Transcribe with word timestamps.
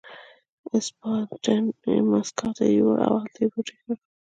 اسټپان 0.77 1.23
یې 1.93 1.99
مسکو 2.09 2.47
ته 2.57 2.65
یووړ 2.75 2.97
او 3.07 3.13
هلته 3.21 3.39
یې 3.43 3.47
ټوټې 3.51 3.75
کړ. 3.81 3.95